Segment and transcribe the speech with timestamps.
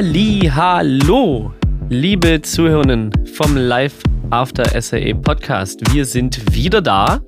[0.00, 1.52] Halli, hallo,
[1.90, 3.96] liebe Zuhörerinnen vom Live
[4.30, 5.78] After SAE Podcast.
[5.92, 7.20] Wir sind wieder da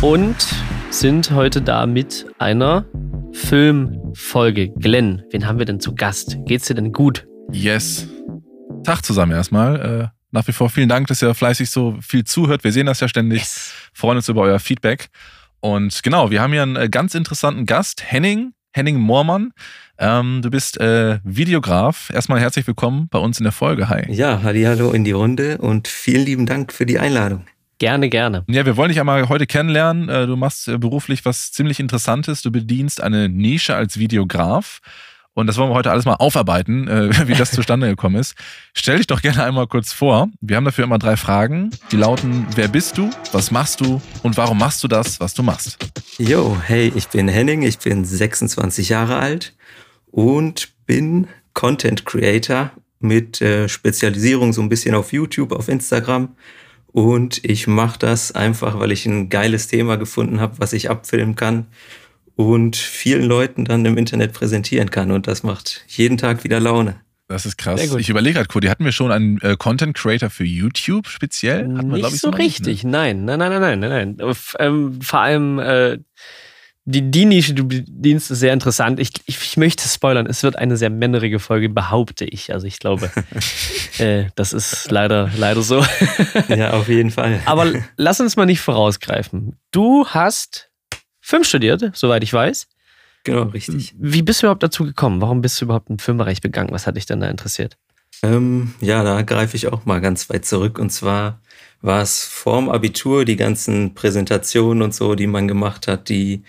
[0.00, 0.34] und
[0.90, 2.84] sind heute da mit einer
[3.32, 4.70] Filmfolge.
[4.70, 6.36] Glenn, wen haben wir denn zu Gast?
[6.46, 7.28] Geht's dir denn gut?
[7.52, 8.08] Yes.
[8.82, 9.80] Tag zusammen erstmal.
[9.80, 12.64] Äh, nach wie vor vielen Dank, dass ihr fleißig so viel zuhört.
[12.64, 13.38] Wir sehen das ja ständig.
[13.38, 13.72] Yes.
[13.92, 15.10] Freuen uns über euer Feedback.
[15.60, 19.52] Und genau, wir haben hier einen äh, ganz interessanten Gast, Henning, Henning Moormann.
[20.02, 22.10] Ähm, du bist äh, Videograf.
[22.12, 23.88] Erstmal herzlich willkommen bei uns in der Folge.
[23.88, 24.02] Hi.
[24.12, 27.44] Ja, hallo in die Runde und vielen lieben Dank für die Einladung.
[27.78, 28.44] Gerne, gerne.
[28.48, 30.08] Ja, wir wollen dich einmal heute kennenlernen.
[30.08, 32.42] Äh, du machst äh, beruflich was ziemlich Interessantes.
[32.42, 34.80] Du bedienst eine Nische als Videograf.
[35.34, 38.34] Und das wollen wir heute alles mal aufarbeiten, äh, wie das zustande gekommen ist.
[38.74, 40.28] Stell dich doch gerne einmal kurz vor.
[40.40, 41.70] Wir haben dafür immer drei Fragen.
[41.92, 45.44] Die lauten, wer bist du, was machst du und warum machst du das, was du
[45.44, 45.78] machst?
[46.18, 49.54] Jo, hey, ich bin Henning, ich bin 26 Jahre alt
[50.12, 56.36] und bin Content Creator mit äh, Spezialisierung so ein bisschen auf YouTube, auf Instagram.
[56.92, 61.34] Und ich mache das einfach, weil ich ein geiles Thema gefunden habe, was ich abfilmen
[61.34, 61.66] kann
[62.36, 65.10] und vielen Leuten dann im Internet präsentieren kann.
[65.10, 67.00] Und das macht jeden Tag wieder Laune.
[67.28, 67.94] Das ist krass.
[67.96, 71.62] Ich überlege gerade, Cody, hatten wir schon einen äh, Content Creator für YouTube speziell?
[71.62, 72.66] Hatten wir, nicht ich, so richtig.
[72.66, 72.90] Nicht, ne?
[72.90, 74.34] Nein, nein, nein, nein, nein, nein.
[74.58, 75.98] Ähm, vor allem äh,
[76.84, 78.98] die, die Nische, die du bedienst, ist sehr interessant.
[78.98, 82.52] Ich, ich, ich, möchte spoilern, es wird eine sehr männerige Folge, behaupte ich.
[82.52, 83.10] Also ich glaube,
[83.98, 85.84] äh, das ist leider, leider so.
[86.48, 87.40] ja, auf jeden Fall.
[87.44, 89.56] Aber lass uns mal nicht vorausgreifen.
[89.70, 90.70] Du hast
[91.20, 92.66] Film studiert, soweit ich weiß.
[93.24, 93.94] Genau, richtig.
[93.96, 95.20] Wie bist du überhaupt dazu gekommen?
[95.20, 96.72] Warum bist du überhaupt im Filmbereich begangen?
[96.72, 97.76] Was hat dich denn da interessiert?
[98.22, 100.78] Ähm, ja, da greife ich auch mal ganz weit zurück.
[100.78, 101.40] Und zwar
[101.80, 106.44] war es vorm Abitur, die ganzen Präsentationen und so, die man gemacht hat, die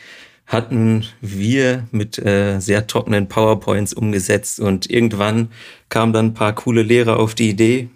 [0.46, 4.60] hatten wir mit äh, sehr trockenen PowerPoints umgesetzt.
[4.60, 5.52] Und irgendwann
[5.90, 7.90] kamen dann ein paar coole Lehrer auf die Idee,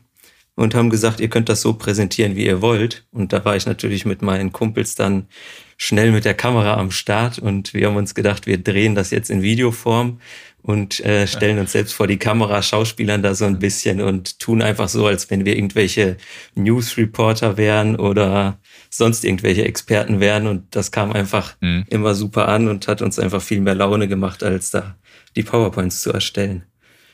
[0.58, 3.06] und haben gesagt, ihr könnt das so präsentieren, wie ihr wollt.
[3.12, 5.28] Und da war ich natürlich mit meinen Kumpels dann
[5.78, 9.30] schnell mit der Kamera am Start und wir haben uns gedacht, wir drehen das jetzt
[9.30, 10.20] in Videoform
[10.68, 14.62] und äh, stellen uns selbst vor die Kamera, schauspielern da so ein bisschen und tun
[14.62, 16.18] einfach so, als wenn wir irgendwelche
[16.56, 20.46] News-Reporter wären oder sonst irgendwelche Experten wären.
[20.46, 21.86] Und das kam einfach mhm.
[21.90, 24.98] immer super an und hat uns einfach viel mehr Laune gemacht, als da
[25.38, 26.64] die PowerPoints zu erstellen.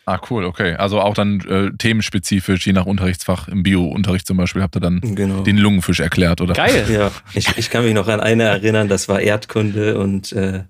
[0.06, 0.74] Ah, cool, okay.
[0.76, 3.48] Also auch dann äh, themenspezifisch, je nach Unterrichtsfach.
[3.48, 5.44] Im Bio-Unterricht zum Beispiel habt ihr dann genau.
[5.44, 6.54] den Lungenfisch erklärt, oder?
[6.54, 6.86] Geil.
[6.94, 10.64] Ja, ich, ich kann mich noch an eine erinnern, das war Erdkunde und äh,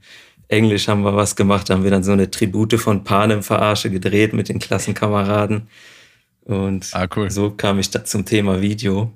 [0.47, 4.33] Englisch haben wir was gemacht, da haben wir dann so eine Tribute von Panem-Verarsche gedreht
[4.33, 5.67] mit den Klassenkameraden.
[6.43, 7.31] Und ah, cool.
[7.31, 9.11] so kam ich da zum Thema Video.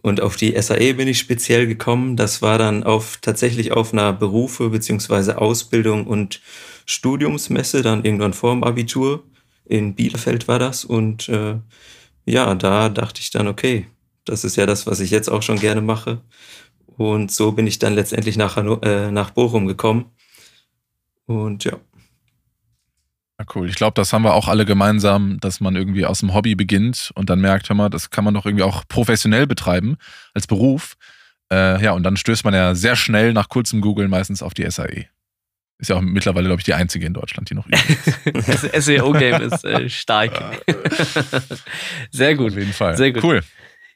[0.00, 2.16] Und auf die SAE bin ich speziell gekommen.
[2.16, 6.40] Das war dann auf, tatsächlich auf einer Berufe beziehungsweise Ausbildung und
[6.86, 9.22] Studiumsmesse, dann irgendwann vor dem Abitur
[9.64, 10.84] in Bielefeld war das.
[10.84, 11.58] Und äh,
[12.24, 13.86] ja, da dachte ich dann, okay,
[14.24, 16.22] das ist ja das, was ich jetzt auch schon gerne mache.
[16.96, 20.06] Und so bin ich dann letztendlich nach, äh, nach Bochum gekommen.
[21.26, 21.78] Und ja.
[23.38, 23.68] ja cool.
[23.68, 27.10] Ich glaube, das haben wir auch alle gemeinsam, dass man irgendwie aus dem Hobby beginnt
[27.14, 29.96] und dann merkt, hör mal, das kann man doch irgendwie auch professionell betreiben
[30.34, 30.94] als Beruf.
[31.50, 34.68] Äh, ja, und dann stößt man ja sehr schnell nach kurzem Googeln meistens auf die
[34.70, 35.06] SAE.
[35.82, 38.32] Ist ja auch mittlerweile, glaube ich, die einzige in Deutschland, die noch übt.
[38.46, 40.62] das SEO-Game ist äh, stark.
[42.12, 42.52] Sehr gut.
[42.52, 42.96] Auf jeden Fall.
[42.96, 43.24] Sehr gut.
[43.24, 43.42] Cool.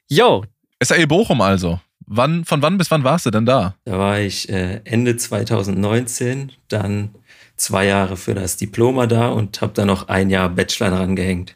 [0.09, 0.43] Yo.
[0.83, 1.79] SAE Bochum also.
[2.05, 3.75] Wann, von wann bis wann warst du denn da?
[3.85, 7.15] Da war ich äh, Ende 2019, dann
[7.55, 11.55] zwei Jahre für das Diploma da und habe dann noch ein Jahr Bachelor dran gehängt,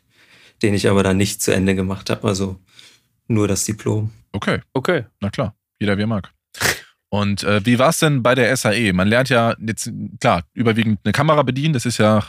[0.62, 2.58] den ich aber dann nicht zu Ende gemacht habe, also
[3.28, 4.12] nur das Diplom.
[4.32, 4.62] Okay.
[4.74, 5.04] Okay.
[5.20, 6.32] Na klar, jeder wie er mag.
[7.12, 8.94] Und äh, wie war es denn bei der SAE?
[8.94, 9.92] Man lernt ja jetzt,
[10.22, 12.24] klar, überwiegend eine Kamera bedienen, das ist ja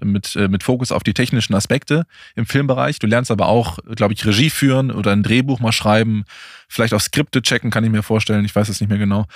[0.00, 2.06] mit, äh, mit Fokus auf die technischen Aspekte
[2.36, 3.00] im Filmbereich.
[3.00, 6.22] Du lernst aber auch, glaube ich, Regie führen oder ein Drehbuch mal schreiben,
[6.68, 9.26] vielleicht auch Skripte checken, kann ich mir vorstellen, ich weiß es nicht mehr genau.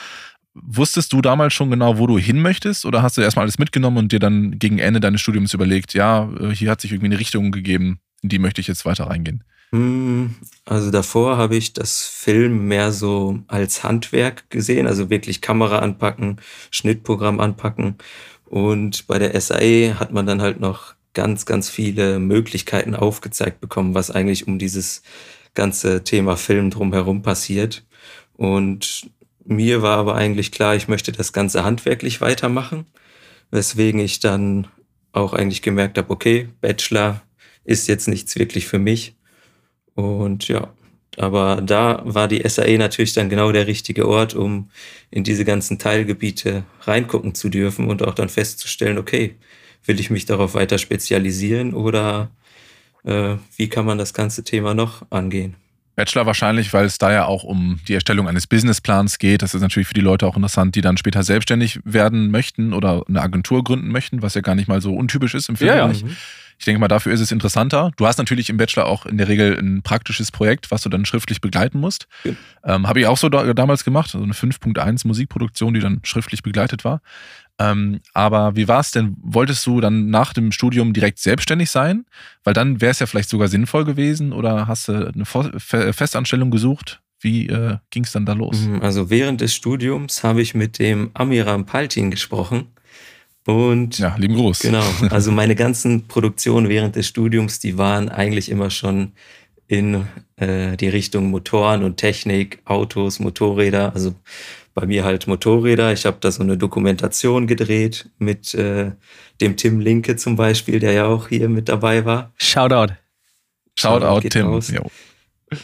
[0.54, 3.96] Wusstest du damals schon genau, wo du hin möchtest oder hast du erstmal alles mitgenommen
[3.96, 7.18] und dir dann gegen Ende deines Studiums überlegt, ja, äh, hier hat sich irgendwie eine
[7.18, 9.42] Richtung gegeben, in die möchte ich jetzt weiter reingehen?
[9.72, 10.34] Hm,
[10.64, 16.40] also davor habe ich das Film mehr so als Handwerk gesehen, also wirklich Kamera anpacken,
[16.70, 17.96] Schnittprogramm anpacken.
[18.44, 23.94] Und bei der SAE hat man dann halt noch ganz, ganz viele Möglichkeiten aufgezeigt bekommen,
[23.94, 25.02] was eigentlich um dieses
[25.54, 27.84] ganze Thema Film drumherum passiert.
[28.34, 29.10] Und
[29.44, 32.86] mir war aber eigentlich klar, ich möchte das Ganze handwerklich weitermachen,
[33.50, 34.68] weswegen ich dann
[35.12, 37.22] auch eigentlich gemerkt habe, okay, Bachelor
[37.64, 39.15] ist jetzt nichts wirklich für mich
[39.96, 40.68] und ja,
[41.16, 44.70] aber da war die SAE natürlich dann genau der richtige Ort, um
[45.10, 49.34] in diese ganzen Teilgebiete reingucken zu dürfen und auch dann festzustellen, okay,
[49.86, 52.30] will ich mich darauf weiter spezialisieren oder
[53.04, 55.56] äh, wie kann man das ganze Thema noch angehen?
[55.94, 59.40] Bachelor wahrscheinlich, weil es da ja auch um die Erstellung eines Businessplans geht.
[59.40, 63.02] Das ist natürlich für die Leute auch interessant, die dann später selbstständig werden möchten oder
[63.08, 66.02] eine Agentur gründen möchten, was ja gar nicht mal so untypisch ist im Filmbereich.
[66.02, 66.14] Ja, ja.
[66.58, 67.90] Ich denke mal, dafür ist es interessanter.
[67.96, 71.04] Du hast natürlich im Bachelor auch in der Regel ein praktisches Projekt, was du dann
[71.04, 72.06] schriftlich begleiten musst.
[72.24, 72.32] Ja.
[72.64, 76.42] Ähm, Habe ich auch so da, damals gemacht, so eine 5.1 Musikproduktion, die dann schriftlich
[76.42, 77.02] begleitet war.
[77.58, 79.16] Ähm, aber wie war es denn?
[79.22, 82.04] Wolltest du dann nach dem Studium direkt selbstständig sein?
[82.44, 87.00] Weil dann wäre es ja vielleicht sogar sinnvoll gewesen oder hast du eine Festanstellung gesucht?
[87.20, 88.60] Wie äh, ging es dann da los?
[88.60, 92.66] Mhm, also während des Studiums habe ich mit dem Amiram Paltin gesprochen.
[93.46, 94.60] Und ja, lieben Gruß.
[94.60, 94.84] Genau.
[95.10, 99.12] Also meine ganzen Produktionen während des Studiums, die waren eigentlich immer schon
[99.68, 100.06] in
[100.36, 103.92] äh, die Richtung Motoren und Technik, Autos, Motorräder.
[103.94, 104.14] Also
[104.74, 105.92] bei mir halt Motorräder.
[105.92, 108.92] Ich habe da so eine Dokumentation gedreht mit äh,
[109.40, 112.32] dem Tim Linke zum Beispiel, der ja auch hier mit dabei war.
[112.36, 112.94] Shoutout.
[113.74, 114.60] Shoutout, Tim.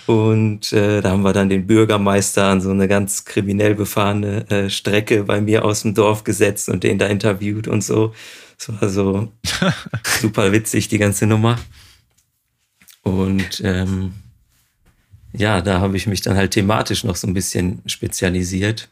[0.06, 4.70] Und äh, da haben wir dann den Bürgermeister an so eine ganz kriminell befahrene äh,
[4.70, 8.14] Strecke bei mir aus dem Dorf gesetzt und den da interviewt und so.
[8.58, 9.32] Das war so
[10.20, 11.58] super witzig, die ganze Nummer.
[13.02, 14.12] Und ähm,
[15.32, 18.88] ja, da habe ich mich dann halt thematisch noch so ein bisschen spezialisiert.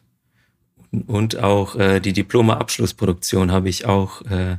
[1.06, 4.56] Und auch äh, die Diplome-Abschlussproduktion habe ich auch äh,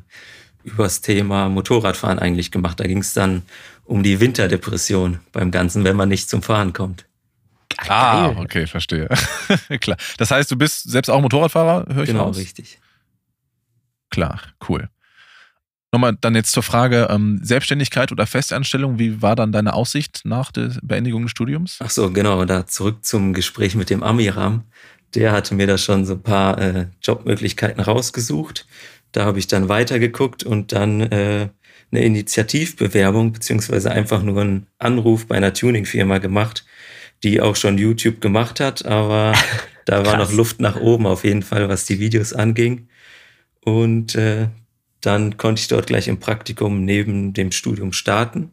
[0.64, 2.80] übers Thema Motorradfahren eigentlich gemacht.
[2.80, 3.42] Da ging es dann
[3.86, 7.06] um die Winterdepression beim Ganzen, wenn man nicht zum Fahren kommt.
[7.88, 9.10] Ah, okay, verstehe.
[9.80, 9.98] Klar.
[10.18, 12.38] Das heißt, du bist selbst auch Motorradfahrer, höre ich Genau, raus?
[12.38, 12.80] richtig.
[14.10, 14.90] Klar, cool.
[15.94, 19.00] Nochmal dann jetzt zur Frage ähm, Selbstständigkeit oder Festanstellung.
[19.00, 21.80] Wie war dann deine Aussicht nach der Beendigung des Studiums?
[21.82, 22.46] Ach so, genau.
[22.46, 24.64] Da zurück zum Gespräch mit dem Amiram
[25.16, 28.66] der hatte mir da schon so ein paar äh, Jobmöglichkeiten rausgesucht.
[29.12, 31.50] Da habe ich dann weitergeguckt und dann äh,
[31.92, 36.66] eine Initiativbewerbung beziehungsweise einfach nur einen Anruf bei einer Tuningfirma gemacht,
[37.24, 39.34] die auch schon YouTube gemacht hat, aber
[39.86, 42.88] da war noch Luft nach oben auf jeden Fall, was die Videos anging.
[43.64, 44.48] Und äh,
[45.02, 48.52] dann konnte ich dort gleich im Praktikum neben dem Studium starten.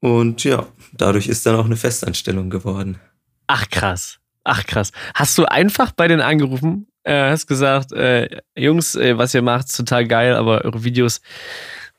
[0.00, 3.00] Und ja, dadurch ist dann auch eine Festanstellung geworden.
[3.46, 4.18] Ach krass.
[4.44, 4.92] Ach krass.
[5.14, 6.86] Hast du einfach bei denen angerufen?
[7.08, 11.22] Äh, hast gesagt, äh, Jungs, äh, was ihr macht, ist total geil, aber eure Videos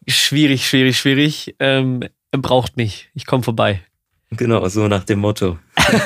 [0.07, 1.55] schwierig, schwierig, schwierig.
[1.57, 2.01] Ähm,
[2.31, 3.09] braucht mich.
[3.15, 3.81] Ich komme vorbei.
[4.29, 5.57] Genau, so nach dem Motto.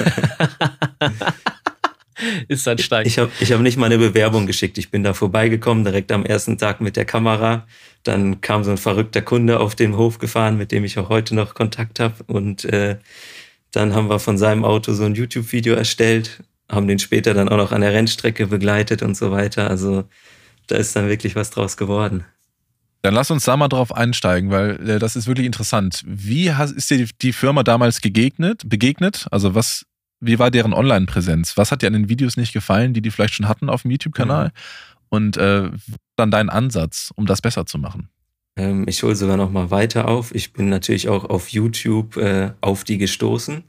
[2.47, 3.05] ist dann stark.
[3.05, 4.77] Ich habe ich hab nicht mal eine Bewerbung geschickt.
[4.77, 7.67] Ich bin da vorbeigekommen, direkt am ersten Tag mit der Kamera.
[8.03, 11.35] Dann kam so ein verrückter Kunde auf den Hof gefahren, mit dem ich auch heute
[11.35, 12.23] noch Kontakt habe.
[12.27, 12.99] Und äh,
[13.71, 17.57] dann haben wir von seinem Auto so ein YouTube-Video erstellt, haben den später dann auch
[17.57, 19.69] noch an der Rennstrecke begleitet und so weiter.
[19.69, 20.05] Also
[20.67, 22.25] da ist dann wirklich was draus geworden.
[23.01, 26.03] Dann lass uns da mal drauf einsteigen, weil äh, das ist wirklich interessant.
[26.05, 29.27] Wie ist dir die Firma damals gegegnet, begegnet?
[29.29, 29.85] Also was,
[30.21, 31.57] wie war deren Online-Präsenz?
[31.57, 33.91] Was hat dir an den Videos nicht gefallen, die die vielleicht schon hatten auf dem
[33.91, 34.47] YouTube-Kanal?
[34.47, 34.51] Mhm.
[35.09, 35.69] Und äh,
[36.15, 38.09] dann dein Ansatz, um das besser zu machen?
[38.55, 40.33] Ähm, ich hole sogar noch mal weiter auf.
[40.33, 43.63] Ich bin natürlich auch auf YouTube äh, auf die gestoßen.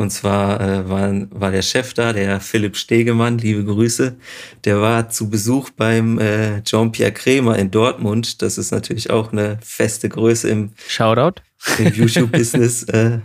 [0.00, 4.16] Und zwar äh, war, war der Chef da, der Philipp Stegemann, liebe Grüße.
[4.64, 8.40] Der war zu Besuch beim äh, Jean-Pierre Krämer in Dortmund.
[8.40, 11.42] Das ist natürlich auch eine feste Größe im, Shoutout.
[11.78, 12.82] im YouTube-Business.
[12.84, 13.18] äh,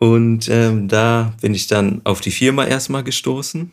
[0.00, 3.70] und ähm, da bin ich dann auf die Firma erstmal gestoßen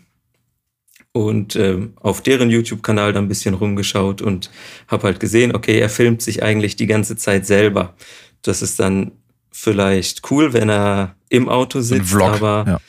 [1.14, 4.52] und ähm, auf deren YouTube-Kanal dann ein bisschen rumgeschaut und
[4.88, 7.96] habe halt gesehen, okay, er filmt sich eigentlich die ganze Zeit selber.
[8.44, 9.14] Das ist dann
[9.58, 12.82] vielleicht cool, wenn er im Auto sitzt, Vlog, aber ja.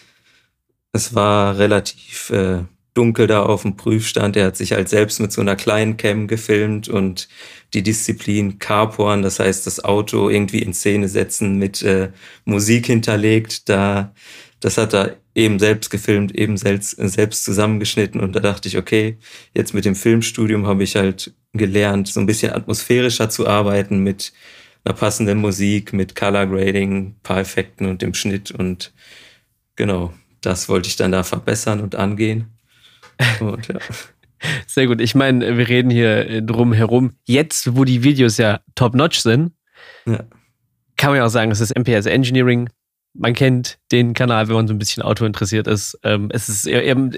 [0.92, 4.36] es war relativ äh, dunkel da auf dem Prüfstand.
[4.36, 7.28] Er hat sich halt selbst mit so einer kleinen Cam gefilmt und
[7.74, 12.10] die Disziplin Carporn, das heißt das Auto irgendwie in Szene setzen mit äh,
[12.44, 14.12] Musik hinterlegt, da
[14.60, 19.16] das hat er eben selbst gefilmt, eben selbst, selbst zusammengeschnitten und da dachte ich, okay,
[19.54, 24.32] jetzt mit dem Filmstudium habe ich halt gelernt, so ein bisschen atmosphärischer zu arbeiten mit
[24.88, 28.92] einer passenden Musik, mit Color Grading, paar Effekten und dem Schnitt und
[29.76, 32.46] genau, das wollte ich dann da verbessern und angehen.
[33.40, 33.80] Und ja.
[34.68, 35.00] Sehr gut.
[35.00, 37.14] Ich meine, wir reden hier drum herum.
[37.24, 39.54] Jetzt, wo die Videos ja top-notch sind,
[40.06, 40.22] ja.
[40.96, 42.68] kann man ja auch sagen, es ist MPS Engineering
[43.14, 45.98] man kennt den Kanal, wenn man so ein bisschen Auto interessiert ist.
[46.02, 47.10] Ähm, es ist eben,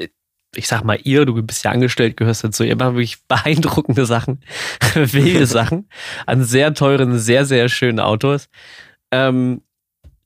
[0.54, 4.40] ich sag mal, ihr, du bist ja angestellt, gehörst dazu, ihr macht wirklich beeindruckende Sachen,
[4.94, 5.88] wilde Sachen
[6.26, 8.48] an sehr teuren, sehr, sehr schönen Autos.
[9.10, 9.62] Ähm,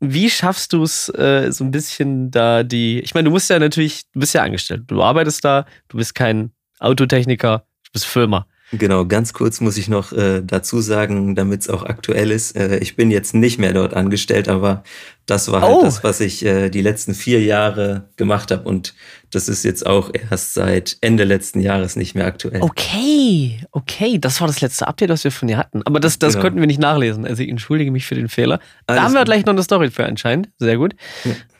[0.01, 3.59] wie schaffst du es äh, so ein bisschen da die, ich meine, du musst ja
[3.59, 8.47] natürlich, du bist ja angestellt, du arbeitest da, du bist kein Autotechniker, du bist Firma.
[8.73, 12.57] Genau, ganz kurz muss ich noch äh, dazu sagen, damit es auch aktuell ist.
[12.57, 14.83] Äh, ich bin jetzt nicht mehr dort angestellt, aber
[15.27, 15.83] das war halt Oh.
[15.83, 18.63] das, was ich äh, die letzten vier Jahre gemacht habe.
[18.69, 18.95] Und
[19.31, 22.61] das ist jetzt auch erst seit Ende letzten Jahres nicht mehr aktuell.
[22.63, 25.83] Okay, okay, das war das letzte Update, was wir von dir hatten.
[25.85, 26.43] Aber das, das Genau.
[26.45, 27.25] konnten wir nicht nachlesen.
[27.27, 28.59] Also ich entschuldige mich für den Fehler.
[28.87, 29.27] Da Alles haben wir gut.
[29.27, 30.51] gleich noch eine Story für anscheinend.
[30.59, 30.95] Sehr gut.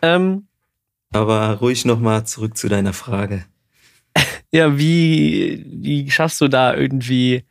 [0.03, 0.47] Ähm,
[1.13, 3.45] Aber ruhig nochmal zurück zu deiner Frage.
[4.53, 7.45] ja, wie, wie schaffst du da irgendwie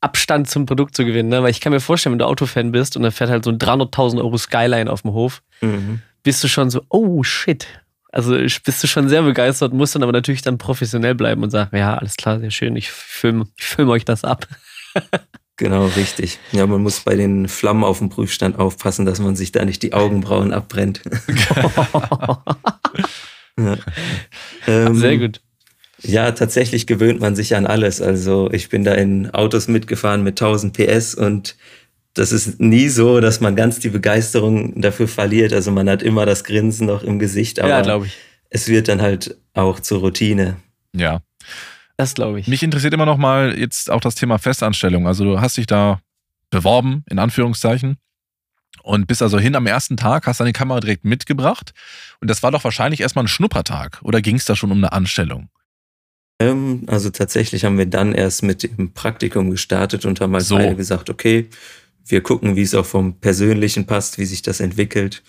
[0.00, 1.28] Abstand zum Produkt zu gewinnen?
[1.28, 1.42] Ne?
[1.42, 3.58] Weil ich kann mir vorstellen, wenn du Autofan bist und dann fährt halt so ein
[3.58, 6.00] 300.000 Euro Skyline auf dem Hof, Mhm.
[6.22, 7.66] bist du schon so, oh shit.
[8.10, 11.76] Also bist du schon sehr begeistert, musst dann aber natürlich dann professionell bleiben und sagen,
[11.76, 14.46] ja, alles klar, sehr schön, ich filme ich film euch das ab.
[15.58, 16.38] Genau, richtig.
[16.52, 19.82] Ja, man muss bei den Flammen auf dem Prüfstand aufpassen, dass man sich da nicht
[19.82, 21.02] die Augenbrauen abbrennt.
[23.58, 23.76] ja.
[24.68, 25.40] Ähm, Sehr gut.
[26.00, 28.00] Ja, tatsächlich gewöhnt man sich an alles.
[28.00, 31.56] Also ich bin da in Autos mitgefahren mit 1000 PS und
[32.18, 35.52] das ist nie so, dass man ganz die Begeisterung dafür verliert.
[35.52, 38.16] Also man hat immer das Grinsen noch im Gesicht, aber ja, glaube ich.
[38.50, 40.56] es wird dann halt auch zur Routine.
[40.94, 41.20] Ja.
[41.96, 42.48] Das glaube ich.
[42.48, 45.06] Mich interessiert immer noch mal jetzt auch das Thema Festanstellung.
[45.06, 46.00] Also du hast dich da
[46.50, 47.96] beworben, in Anführungszeichen,
[48.82, 51.72] und bist also hin am ersten Tag, hast deine Kamera direkt mitgebracht.
[52.20, 53.98] Und das war doch wahrscheinlich erstmal ein Schnuppertag.
[54.02, 55.50] Oder ging es da schon um eine Anstellung?
[56.40, 60.56] Ähm, also tatsächlich haben wir dann erst mit dem Praktikum gestartet und haben halt So.
[60.56, 61.48] beide gesagt, okay,
[62.08, 65.22] wir gucken, wie es auch vom Persönlichen passt, wie sich das entwickelt.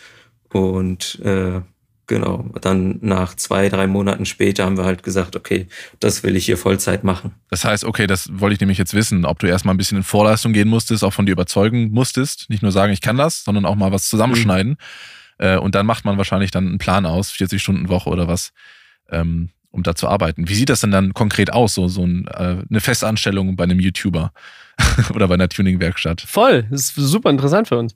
[0.50, 1.62] Und äh,
[2.07, 5.67] genau, dann nach zwei, drei Monaten später haben wir halt gesagt, okay,
[6.00, 7.33] das will ich hier Vollzeit machen.
[7.50, 10.03] Das heißt, okay, das wollte ich nämlich jetzt wissen, ob du erstmal ein bisschen in
[10.03, 12.50] Vorleistung gehen musstest, auch von dir überzeugen musstest.
[12.50, 14.77] Nicht nur sagen, ich kann das, sondern auch mal was zusammenschneiden.
[15.38, 18.51] Äh, und dann macht man wahrscheinlich dann einen Plan aus, 40 Stunden Woche oder was,
[19.09, 20.48] ähm, um da zu arbeiten.
[20.50, 23.80] Wie sieht das denn dann konkret aus, so, so ein, äh, eine Festanstellung bei einem
[23.80, 24.32] YouTuber
[25.14, 26.22] oder bei einer Tuning-Werkstatt?
[26.22, 27.96] Voll, das ist super interessant für uns.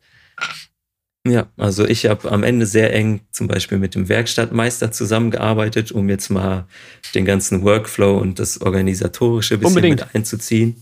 [1.26, 6.10] Ja, also ich habe am Ende sehr eng zum Beispiel mit dem Werkstattmeister zusammengearbeitet, um
[6.10, 6.68] jetzt mal
[7.16, 10.02] den ganzen Workflow und das Organisatorische ein bisschen Unbedingt.
[10.02, 10.76] mit einzuziehen.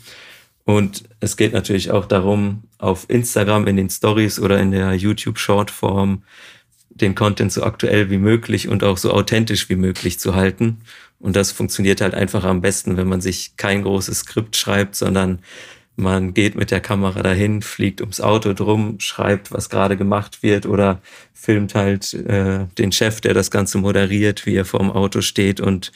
[0.64, 6.24] Und es geht natürlich auch darum, auf Instagram in den Stories oder in der YouTube-Shortform
[7.01, 10.79] den Content so aktuell wie möglich und auch so authentisch wie möglich zu halten.
[11.20, 15.39] Und das funktioniert halt einfach am besten, wenn man sich kein großes Skript schreibt, sondern
[15.96, 20.65] man geht mit der Kamera dahin, fliegt ums Auto drum, schreibt, was gerade gemacht wird
[20.65, 21.01] oder
[21.34, 25.91] filmt halt äh, den Chef, der das Ganze moderiert, wie er vorm Auto steht und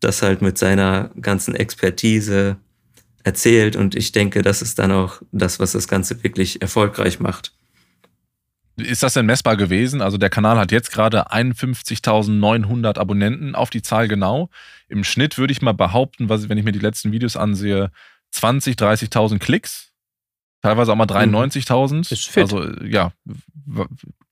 [0.00, 2.56] das halt mit seiner ganzen Expertise
[3.22, 3.76] erzählt.
[3.76, 7.52] Und ich denke, das ist dann auch das, was das Ganze wirklich erfolgreich macht.
[8.76, 10.02] Ist das denn messbar gewesen?
[10.02, 14.50] Also der Kanal hat jetzt gerade 51.900 Abonnenten auf die Zahl genau.
[14.88, 17.90] Im Schnitt würde ich mal behaupten, was, wenn ich mir die letzten Videos ansehe,
[18.32, 19.92] 20, 30.000 Klicks.
[20.60, 22.12] Teilweise auch mal 93.000.
[22.12, 22.42] Ist fit.
[22.42, 23.12] Also ja,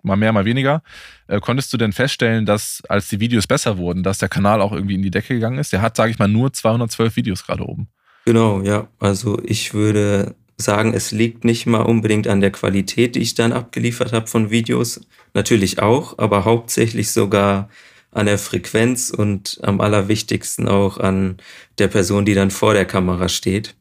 [0.02, 0.82] mal mehr, mal weniger.
[1.26, 4.72] Äh, konntest du denn feststellen, dass als die Videos besser wurden, dass der Kanal auch
[4.72, 5.72] irgendwie in die Decke gegangen ist?
[5.72, 7.88] Der hat, sage ich mal, nur 212 Videos gerade oben.
[8.26, 8.88] Genau, ja.
[8.98, 13.52] Also ich würde sagen, es liegt nicht mal unbedingt an der Qualität, die ich dann
[13.52, 15.00] abgeliefert habe von Videos.
[15.34, 17.68] Natürlich auch, aber hauptsächlich sogar
[18.12, 21.38] an der Frequenz und am allerwichtigsten auch an
[21.78, 23.74] der Person, die dann vor der Kamera steht.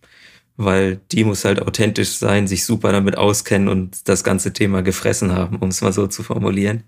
[0.58, 5.32] Weil die muss halt authentisch sein, sich super damit auskennen und das ganze Thema gefressen
[5.32, 6.84] haben, um es mal so zu formulieren.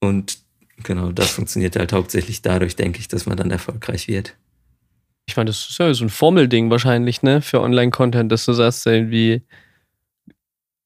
[0.00, 0.38] Und
[0.82, 4.36] genau, das funktioniert halt hauptsächlich dadurch, denke ich, dass man dann erfolgreich wird.
[5.26, 8.86] Ich meine, das ist ja so ein Formelding wahrscheinlich, ne, für Online-Content, dass du sagst,
[8.86, 9.42] irgendwie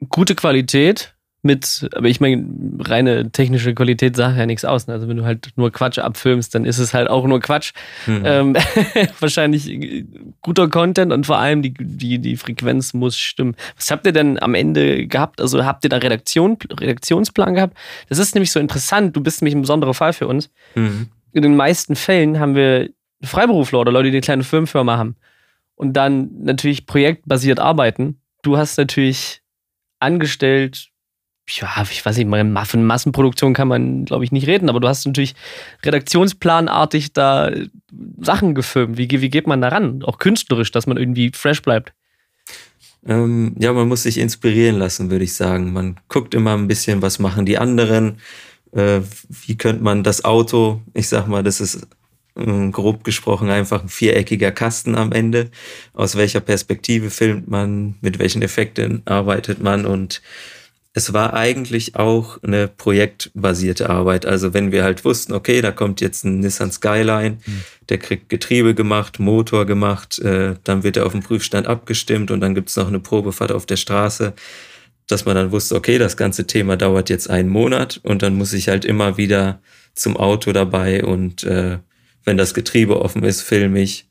[0.09, 1.17] gute Qualität
[1.47, 2.45] mit, aber ich meine,
[2.81, 4.87] reine technische Qualität sagt ja nichts aus.
[4.89, 4.95] Ne?
[4.95, 7.73] Also wenn du halt nur Quatsch abfilmst, dann ist es halt auch nur Quatsch.
[8.05, 8.23] Hm.
[8.25, 8.57] Ähm,
[9.21, 10.05] wahrscheinlich äh,
[10.43, 13.55] guter Content und vor allem die, die, die Frequenz muss stimmen.
[13.77, 15.41] Was habt ihr denn am Ende gehabt?
[15.41, 17.77] Also habt ihr da Redaktion, Redaktionsplan gehabt?
[18.09, 19.17] Das ist nämlich so interessant.
[19.17, 20.51] Du bist nämlich ein besonderer Fall für uns.
[20.75, 21.09] Mhm.
[21.33, 22.89] In den meisten Fällen haben wir
[23.23, 25.17] Freiberufler oder Leute, die eine kleine Firmenfirma haben
[25.75, 28.21] und dann natürlich projektbasiert arbeiten.
[28.43, 29.43] Du hast natürlich
[30.01, 30.91] angestellt,
[31.49, 32.29] ja, ich weiß nicht,
[32.69, 35.35] von Massenproduktion kann man, glaube ich, nicht reden, aber du hast natürlich
[35.85, 37.69] redaktionsplanartig da äh,
[38.21, 38.99] Sachen gefilmt.
[38.99, 40.03] Wie, wie geht man da ran?
[40.03, 41.93] Auch künstlerisch, dass man irgendwie fresh bleibt.
[43.07, 45.73] Ähm, ja, man muss sich inspirieren lassen, würde ich sagen.
[45.73, 48.19] Man guckt immer ein bisschen, was machen die anderen.
[48.73, 51.87] Äh, wie könnte man das Auto, ich sag mal, das ist
[52.37, 55.51] grob gesprochen einfach ein viereckiger Kasten am Ende.
[55.95, 60.23] Aus welcher Perspektive filmt man, mit welchen Effekten arbeitet man und
[60.97, 64.25] es war eigentlich auch eine projektbasierte Arbeit.
[64.25, 67.63] Also wenn wir halt wussten, okay, da kommt jetzt ein Nissan Skyline, mhm.
[67.91, 72.41] der kriegt Getriebe gemacht, Motor gemacht, äh, dann wird er auf dem Prüfstand abgestimmt und
[72.41, 74.33] dann gibt's noch eine Probefahrt auf der Straße,
[75.07, 78.55] dass man dann wusste, okay, das ganze Thema dauert jetzt einen Monat und dann muss
[78.55, 79.61] ich halt immer wieder
[79.95, 81.77] zum Auto dabei und äh,
[82.27, 84.07] wenn das Getriebe offen ist, filme ich.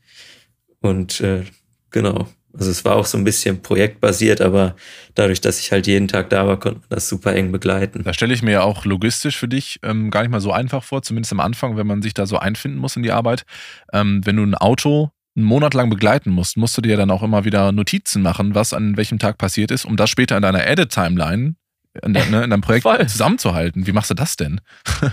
[0.81, 1.43] Und äh,
[1.91, 4.75] genau, also es war auch so ein bisschen projektbasiert, aber
[5.13, 8.03] dadurch, dass ich halt jeden Tag da war, konnte man das super eng begleiten.
[8.03, 10.83] Da stelle ich mir ja auch logistisch für dich ähm, gar nicht mal so einfach
[10.83, 13.45] vor, zumindest am Anfang, wenn man sich da so einfinden muss in die Arbeit.
[13.93, 17.21] Ähm, wenn du ein Auto einen Monat lang begleiten musst, musst du dir dann auch
[17.21, 20.65] immer wieder Notizen machen, was an welchem Tag passiert ist, um das später in deiner
[20.65, 21.55] Edit-Timeline,
[22.03, 23.05] in, de, ne, in, deinem Projekt Voll.
[23.07, 23.85] zusammenzuhalten.
[23.85, 24.61] Wie machst du das denn?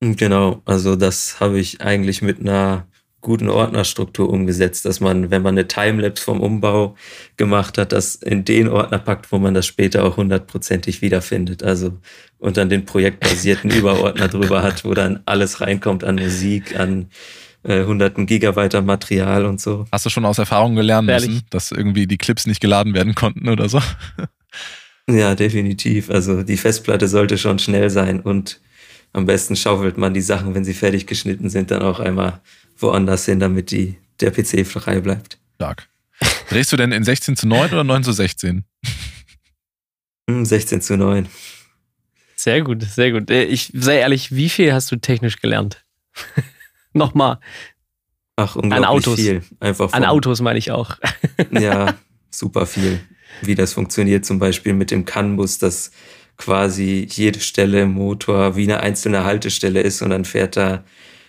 [0.00, 2.86] genau, also das habe ich eigentlich mit einer
[3.20, 6.96] guten Ordnerstruktur umgesetzt, dass man, wenn man eine Timelapse vom Umbau
[7.36, 11.62] gemacht hat, das in den Ordner packt, wo man das später auch hundertprozentig wiederfindet.
[11.62, 11.98] Also
[12.38, 17.10] und dann den projektbasierten Überordner drüber hat, wo dann alles reinkommt an Musik, an
[17.62, 19.84] äh, hunderten Gigabyte an Material und so.
[19.92, 23.48] Hast du schon aus Erfahrung gelernt müssen, dass irgendwie die Clips nicht geladen werden konnten
[23.50, 23.80] oder so?
[25.10, 26.08] ja, definitiv.
[26.08, 28.60] Also die Festplatte sollte schon schnell sein und
[29.12, 32.40] am besten schaufelt man die Sachen, wenn sie fertig geschnitten sind, dann auch einmal
[32.78, 35.38] woanders hin, damit die, der PC frei bleibt.
[35.56, 35.88] Stark.
[36.48, 38.64] Drehst du denn in 16 zu 9 oder 9 zu 16?
[40.28, 41.28] 16 hm, zu 9.
[42.36, 43.30] Sehr gut, sehr gut.
[43.30, 45.84] Äh, ich sei ehrlich, wie viel hast du technisch gelernt?
[46.92, 47.38] Nochmal.
[48.36, 49.20] Ach, unglaublich An Autos.
[49.20, 49.42] viel.
[49.60, 50.96] Einfach An Autos meine ich auch.
[51.50, 51.94] ja,
[52.30, 53.00] super viel.
[53.42, 55.92] Wie das funktioniert, zum Beispiel mit dem CAN-Bus, dass
[56.40, 60.82] quasi jede Stelle im Motor wie eine einzelne Haltestelle ist und dann fährt da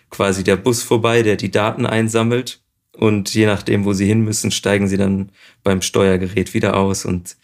[0.10, 2.62] quasi der Bus vorbei, der die Daten einsammelt.
[2.98, 5.32] Und je nachdem, wo sie hin müssen, steigen sie dann
[5.64, 7.36] beim Steuergerät wieder aus und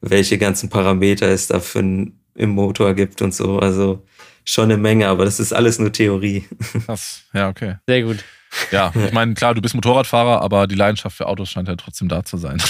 [0.00, 3.58] welche ganzen Parameter es da für ein, im Motor gibt und so.
[3.58, 4.04] Also
[4.44, 6.44] schon eine Menge, aber das ist alles nur Theorie.
[6.86, 7.76] Krass, ja, okay.
[7.86, 8.24] Sehr gut.
[8.70, 12.08] Ja, ich meine, klar, du bist Motorradfahrer, aber die Leidenschaft für Autos scheint ja trotzdem
[12.08, 12.60] da zu sein.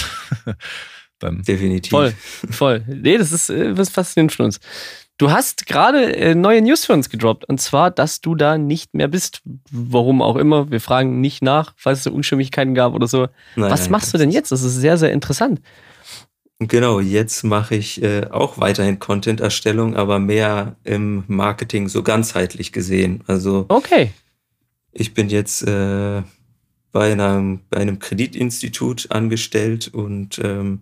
[1.23, 1.41] Dann.
[1.41, 1.91] Definitiv.
[1.91, 2.13] Voll,
[2.49, 2.83] voll.
[2.87, 4.59] Nee, das ist äh, was faszinierend für uns.
[5.17, 7.45] Du hast gerade äh, neue News für uns gedroppt.
[7.45, 9.41] Und zwar, dass du da nicht mehr bist.
[9.71, 10.69] Warum auch immer.
[10.69, 13.27] Wir fragen nicht nach, falls es Unstimmigkeiten gab oder so.
[13.55, 14.51] Nein, Was machst du denn jetzt?
[14.51, 15.61] Das ist sehr, sehr interessant.
[16.59, 23.23] Genau, jetzt mache ich äh, auch weiterhin Content-Erstellung, aber mehr im Marketing so ganzheitlich gesehen.
[23.27, 24.11] Also okay.
[24.91, 26.21] ich bin jetzt äh,
[26.91, 30.81] bei, einem, bei einem Kreditinstitut angestellt und ähm,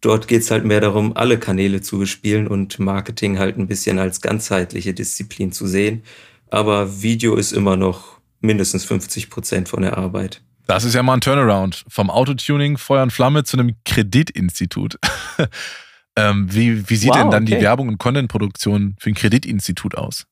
[0.00, 4.20] dort geht's halt mehr darum, alle Kanäle zu bespielen und Marketing halt ein bisschen als
[4.20, 6.02] ganzheitliche Disziplin zu sehen.
[6.48, 10.42] Aber Video ist immer noch mindestens 50 Prozent von der Arbeit.
[10.66, 11.84] Das ist ja mal ein Turnaround.
[11.88, 14.98] Vom Autotuning Feuer und Flamme zu einem Kreditinstitut.
[16.16, 17.56] ähm, wie, wie sieht wow, denn dann okay.
[17.56, 20.26] die Werbung und Contentproduktion für ein Kreditinstitut aus?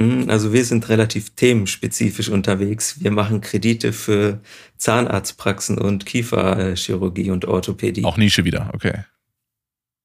[0.01, 3.01] Hm, also wir sind relativ themenspezifisch unterwegs.
[3.01, 4.41] Wir machen Kredite für
[4.77, 8.03] Zahnarztpraxen und Kieferchirurgie und Orthopädie.
[8.03, 9.05] Auch Nische wieder, okay.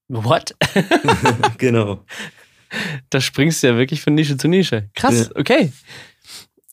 [0.07, 0.55] What?
[1.57, 2.05] genau.
[3.09, 4.89] Da springst du ja wirklich von Nische zu Nische.
[4.95, 5.39] Krass, ja.
[5.39, 5.71] okay.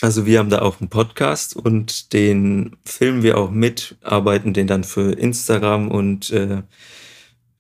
[0.00, 4.68] Also wir haben da auch einen Podcast und den filmen wir auch mit, arbeiten den
[4.68, 6.62] dann für Instagram und äh,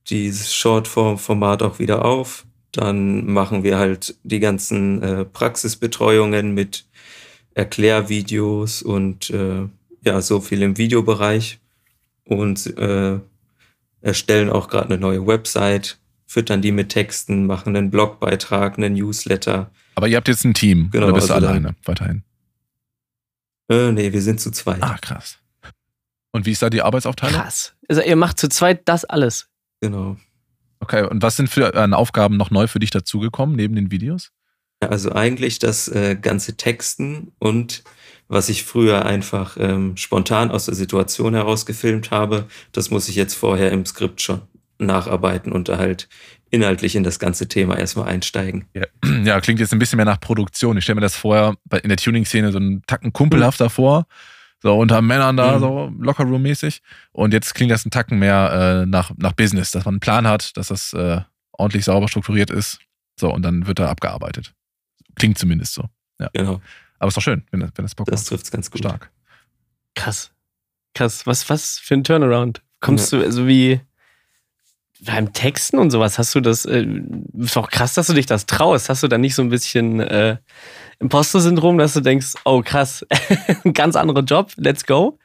[0.08, 2.46] dieses Shortform-Format auch wieder auf.
[2.72, 6.86] Dann machen wir halt die ganzen äh, Praxisbetreuungen mit
[7.54, 9.66] Erklärvideos und äh,
[10.04, 11.58] ja, so viel im Videobereich
[12.24, 13.18] und äh,
[14.00, 19.70] erstellen auch gerade eine neue Website, füttern die mit Texten, machen einen Blogbeitrag, einen Newsletter.
[19.94, 22.22] Aber ihr habt jetzt ein Team genau, oder bist also du alleine weiterhin?
[23.68, 24.82] Äh, nee, wir sind zu zweit.
[24.82, 25.38] Ah, krass.
[26.32, 27.40] Und wie ist da die Arbeitsaufteilung?
[27.40, 27.74] Krass.
[27.88, 29.48] Also ihr macht zu zweit das alles.
[29.80, 30.16] Genau.
[30.80, 34.30] Okay, und was sind für äh, Aufgaben noch neu für dich dazugekommen, neben den Videos?
[34.80, 37.82] Also eigentlich das äh, ganze Texten und
[38.28, 43.16] was ich früher einfach ähm, spontan aus der Situation heraus gefilmt habe, das muss ich
[43.16, 44.42] jetzt vorher im Skript schon
[44.78, 46.08] nacharbeiten und da halt
[46.50, 48.66] inhaltlich in das ganze Thema erstmal einsteigen.
[48.74, 48.84] Ja,
[49.24, 50.76] ja klingt jetzt ein bisschen mehr nach Produktion.
[50.76, 53.70] Ich stelle mir das vorher in der Tuning-Szene so einen Tacken kumpelhafter mhm.
[54.60, 55.60] So unter Männern da, mhm.
[55.60, 56.80] so Lockerroom-mäßig.
[57.12, 60.26] Und jetzt klingt das ein Tacken mehr äh, nach, nach Business, dass man einen Plan
[60.26, 61.20] hat, dass das äh,
[61.52, 62.80] ordentlich sauber strukturiert ist.
[63.18, 64.54] So, und dann wird da abgearbeitet.
[65.16, 65.84] Klingt zumindest so.
[66.20, 66.28] Ja.
[66.32, 66.60] Genau.
[66.98, 68.80] Aber ist doch schön, wenn, wenn das Bock Das trifft es ganz gut.
[68.80, 69.10] Stark.
[69.94, 70.32] Krass.
[70.94, 71.26] Krass.
[71.26, 72.62] Was, was für ein Turnaround?
[72.80, 73.18] Kommst ja.
[73.18, 73.80] du, also wie
[75.00, 76.84] beim Texten und sowas, hast du das, äh,
[77.38, 78.88] ist doch krass, dass du dich das traust.
[78.88, 80.38] Hast du da nicht so ein bisschen äh,
[81.00, 83.06] Imposter-Syndrom, dass du denkst, oh krass,
[83.64, 85.18] ein ganz anderer Job, let's go?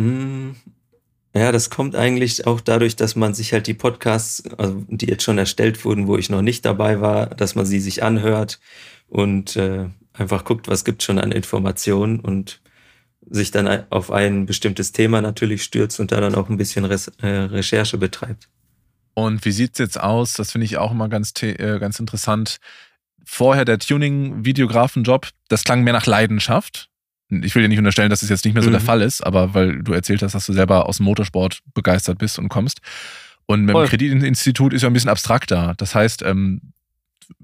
[0.00, 0.56] Hm,
[1.34, 5.22] Ja, das kommt eigentlich auch dadurch, dass man sich halt die Podcasts, also die jetzt
[5.22, 8.58] schon erstellt wurden, wo ich noch nicht dabei war, dass man sie sich anhört
[9.08, 12.60] und äh, einfach guckt, was gibt schon an Informationen und
[13.28, 17.08] sich dann auf ein bestimmtes Thema natürlich stürzt und da dann auch ein bisschen Res
[17.20, 18.48] äh, Recherche betreibt.
[19.14, 20.34] Und wie sieht's jetzt aus?
[20.34, 22.58] Das finde ich auch immer ganz, äh, ganz interessant.
[23.28, 26.88] Vorher der Tuning-Videografenjob, das klang mehr nach Leidenschaft.
[27.28, 28.74] Ich will dir nicht unterstellen, dass es jetzt nicht mehr so mhm.
[28.74, 32.18] der Fall ist, aber weil du erzählt hast, dass du selber aus dem Motorsport begeistert
[32.18, 32.80] bist und kommst.
[33.46, 35.74] Und mit dem Kreditinstitut ist ja ein bisschen abstrakter.
[35.76, 36.72] Das heißt, ähm,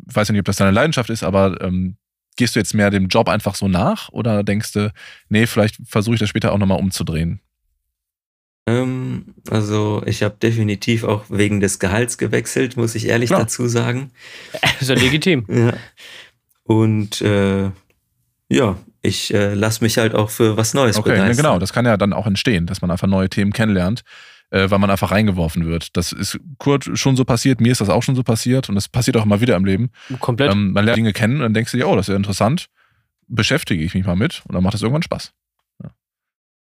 [0.09, 1.97] ich weiß ja nicht, ob das deine Leidenschaft ist, aber ähm,
[2.37, 4.93] gehst du jetzt mehr dem Job einfach so nach oder denkst du,
[5.29, 7.41] nee, vielleicht versuche ich das später auch nochmal umzudrehen?
[8.67, 13.41] Ähm, also ich habe definitiv auch wegen des Gehalts gewechselt, muss ich ehrlich Klar.
[13.41, 14.11] dazu sagen.
[14.81, 15.45] Ist ja legitim.
[15.49, 15.73] ja.
[16.65, 17.71] Und äh,
[18.49, 21.31] ja, ich äh, lasse mich halt auch für was Neues okay, begeistern.
[21.31, 24.05] Okay, genau, das kann ja dann auch entstehen, dass man einfach neue Themen kennenlernt
[24.53, 25.97] äh, weil man einfach reingeworfen wird.
[25.97, 28.89] Das ist Kurt schon so passiert, mir ist das auch schon so passiert und das
[28.89, 29.91] passiert auch immer wieder im Leben.
[30.21, 30.53] Komplett.
[30.53, 32.67] Ähm, man lernt Dinge kennen und dann denkst du dir, oh, das ist ja interessant,
[33.27, 35.33] beschäftige ich mich mal mit und dann macht das irgendwann Spaß.
[35.83, 35.91] Ja.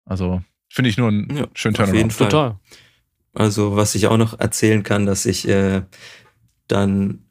[0.06, 1.94] Also finde ich nur einen ja, schönen Turnaround.
[1.94, 2.28] Auf jeden Fall.
[2.28, 2.56] Total.
[3.34, 5.82] Also was ich auch noch erzählen kann, dass ich äh,
[6.66, 7.24] dann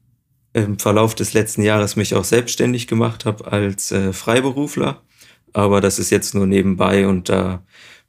[0.53, 5.01] im Verlauf des letzten Jahres mich auch selbstständig gemacht habe als äh, Freiberufler.
[5.53, 7.63] Aber das ist jetzt nur nebenbei und da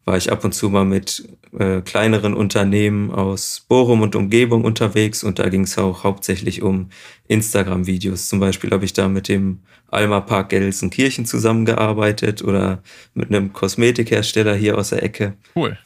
[0.05, 5.23] war ich ab und zu mal mit äh, kleineren Unternehmen aus Bochum und Umgebung unterwegs
[5.23, 6.91] und da ging es auch hauptsächlich um
[7.29, 8.29] Instagram-Videos.
[8.29, 12.83] Zum Beispiel habe ich da mit dem Alma Park Gelsenkirchen zusammengearbeitet oder
[13.15, 15.35] mit einem Kosmetikhersteller hier aus der Ecke.
[15.55, 15.79] Cool.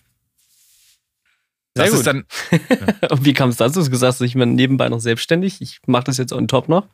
[1.77, 1.99] Sehr das gut.
[1.99, 2.25] ist dann.
[2.51, 3.09] Ja.
[3.11, 3.75] und wie kam es dazu?
[3.75, 5.61] Du hast gesagt, ich bin nebenbei noch selbstständig.
[5.61, 6.87] Ich mache das jetzt on top noch.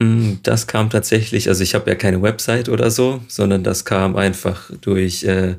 [0.00, 4.16] Mm, das kam tatsächlich, also ich habe ja keine Website oder so, sondern das kam
[4.16, 5.56] einfach durch äh,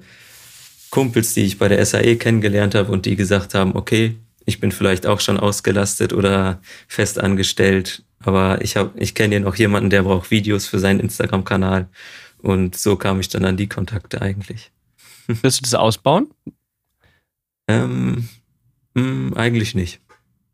[0.93, 4.71] Kumpels, die ich bei der SAE kennengelernt habe und die gesagt haben, okay, ich bin
[4.71, 9.89] vielleicht auch schon ausgelastet oder fest angestellt, aber ich habe, ich kenne ja noch jemanden,
[9.89, 11.89] der braucht Videos für seinen Instagram-Kanal
[12.43, 14.71] und so kam ich dann an die Kontakte eigentlich.
[15.25, 16.29] Wirst du das ausbauen?
[17.67, 18.29] Ähm,
[18.93, 19.99] mh, mm, eigentlich nicht.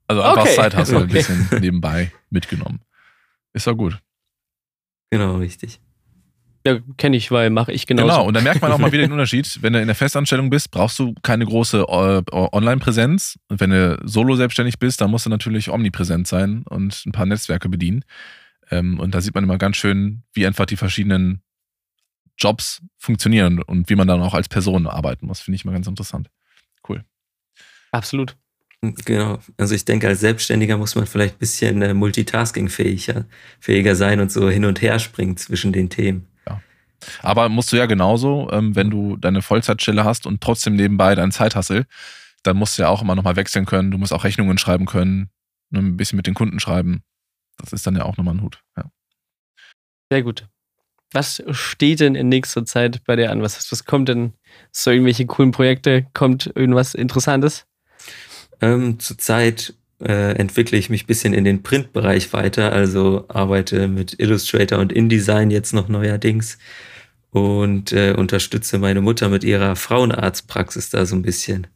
[0.08, 0.56] Also einfach okay.
[0.56, 1.04] Zeit hast du okay.
[1.04, 2.80] ein bisschen nebenbei mitgenommen.
[3.52, 4.00] Ist doch gut.
[5.10, 5.82] Genau, richtig.
[6.70, 8.08] Ja, kenne ich, weil mache ich genauso.
[8.08, 9.60] Genau, und da merkt man auch mal wieder den Unterschied.
[9.62, 13.40] Wenn du in der Festanstellung bist, brauchst du keine große äh, Online-Präsenz.
[13.48, 17.26] Und wenn du solo selbstständig bist, dann musst du natürlich omnipräsent sein und ein paar
[17.26, 18.04] Netzwerke bedienen.
[18.72, 21.42] Ähm, und da sieht man immer ganz schön, wie einfach die verschiedenen
[22.38, 25.40] Jobs funktionieren und wie man dann auch als Person arbeiten muss.
[25.40, 26.30] Finde ich mal ganz interessant.
[26.88, 27.04] Cool.
[27.92, 28.38] Absolut.
[28.82, 29.40] Genau.
[29.58, 33.26] Also ich denke, als Selbstständiger muss man vielleicht ein bisschen äh, multitaskingfähiger
[33.60, 36.28] fähiger sein und so hin und her springen zwischen den Themen.
[37.22, 41.32] Aber musst du ja genauso, ähm, wenn du deine Vollzeitstelle hast und trotzdem nebenbei deinen
[41.32, 41.86] Zeithassel,
[42.44, 43.92] dann musst du ja auch immer nochmal wechseln können.
[43.92, 45.30] Du musst auch Rechnungen schreiben können,
[45.70, 47.04] ne, ein bisschen mit den Kunden schreiben.
[47.58, 48.62] Das ist dann ja auch nochmal ein Hut.
[48.78, 48.86] Ja.
[50.12, 50.48] Sehr gut.
[51.12, 53.42] Was steht denn in nächster Zeit bei dir an?
[53.42, 54.34] Was, was kommt denn?
[54.72, 56.06] So irgendwelche coolen Projekte?
[56.14, 57.66] Kommt irgendwas Interessantes?
[58.62, 64.20] Ähm, zurzeit äh, entwickle ich mich ein bisschen in den Printbereich weiter, also arbeite mit
[64.20, 66.58] Illustrator und InDesign jetzt noch neuerdings
[67.32, 71.68] und äh, unterstütze meine Mutter mit ihrer Frauenarztpraxis da so ein bisschen.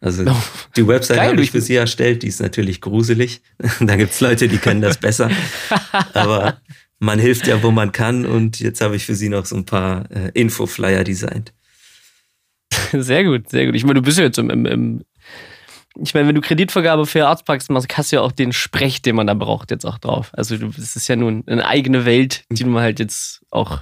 [0.00, 0.42] Also oh,
[0.76, 3.42] die Website habe ich für sie erstellt, die ist natürlich gruselig.
[3.80, 5.30] da gibt's Leute, die können das besser.
[6.14, 6.58] Aber
[6.98, 9.66] man hilft ja, wo man kann und jetzt habe ich für sie noch so ein
[9.66, 11.52] paar äh, Infoflyer designt.
[12.92, 13.74] Sehr gut, sehr gut.
[13.74, 15.04] Ich meine, du bist ja jetzt im, im, im
[15.98, 19.16] ich meine, wenn du Kreditvergabe für Arztpraxen machst, hast du ja auch den Sprech, den
[19.16, 20.30] man da braucht, jetzt auch drauf.
[20.32, 23.80] Also das ist ja nun eine eigene Welt, die man halt jetzt auch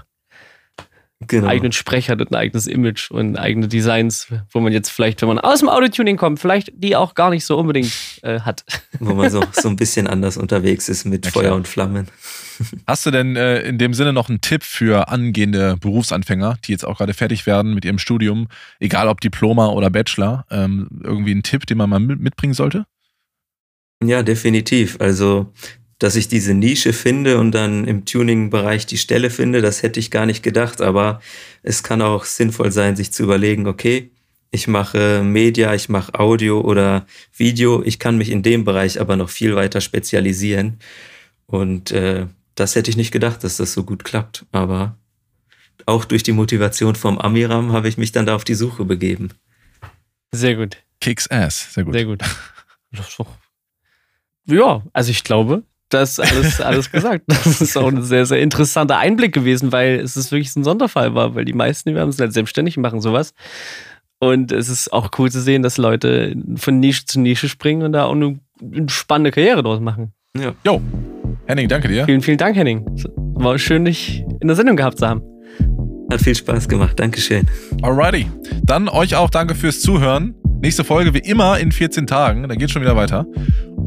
[1.26, 1.42] genau.
[1.42, 5.20] einen eigenen Sprecher hat und ein eigenes Image und eigene Designs, wo man jetzt vielleicht,
[5.22, 8.64] wenn man aus dem Autotuning kommt, vielleicht die auch gar nicht so unbedingt äh, hat.
[9.00, 12.08] Wo man so, so ein bisschen anders unterwegs ist mit Feuer und Flammen.
[12.86, 16.84] Hast du denn äh, in dem Sinne noch einen Tipp für angehende Berufsanfänger, die jetzt
[16.84, 18.48] auch gerade fertig werden mit ihrem Studium,
[18.80, 22.84] egal ob Diploma oder Bachelor, ähm, irgendwie einen Tipp, den man mal mitbringen sollte?
[24.02, 24.96] Ja, definitiv.
[25.00, 25.52] Also
[25.98, 30.10] dass ich diese Nische finde und dann im Tuning-Bereich die Stelle finde, das hätte ich
[30.10, 30.80] gar nicht gedacht.
[30.80, 31.20] Aber
[31.62, 34.10] es kann auch sinnvoll sein, sich zu überlegen, okay,
[34.50, 37.06] ich mache Media, ich mache Audio oder
[37.36, 40.78] Video, ich kann mich in dem Bereich aber noch viel weiter spezialisieren.
[41.46, 44.46] Und äh, das hätte ich nicht gedacht, dass das so gut klappt.
[44.52, 44.96] Aber
[45.86, 49.30] auch durch die Motivation vom Amiram habe ich mich dann da auf die Suche begeben.
[50.32, 50.76] Sehr gut.
[51.00, 51.94] Kicks Ass, sehr gut.
[51.94, 52.22] Sehr gut.
[54.50, 57.24] Ja, also ich glaube, das alles, alles gesagt.
[57.26, 61.14] Das ist auch ein sehr, sehr interessanter Einblick gewesen, weil es ist wirklich ein Sonderfall
[61.14, 63.34] war, weil die meisten, wir haben es halt selbstständig machen sowas.
[64.20, 67.92] Und es ist auch cool zu sehen, dass Leute von Nische zu Nische springen und
[67.92, 70.12] da auch eine, eine spannende Karriere draus machen.
[70.36, 70.54] Ja.
[70.66, 70.80] Jo.
[71.46, 72.04] Henning, danke dir.
[72.04, 72.84] Vielen, vielen Dank, Henning.
[73.34, 75.22] War schön, dich in der Sendung gehabt zu haben.
[76.10, 76.98] Hat viel Spaß gemacht.
[76.98, 77.46] Dankeschön.
[77.82, 78.26] Alrighty.
[78.64, 80.34] Dann euch auch danke fürs Zuhören.
[80.60, 82.48] Nächste Folge wie immer in 14 Tagen.
[82.48, 83.26] Da geht schon wieder weiter.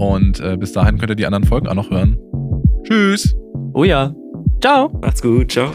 [0.02, 2.18] Und äh, bis dahin könnt ihr die anderen Folgen auch noch hören.
[2.84, 3.36] Tschüss.
[3.74, 4.12] Oh ja.
[4.60, 4.90] Ciao.
[5.00, 5.52] Macht's gut.
[5.52, 5.72] Ciao.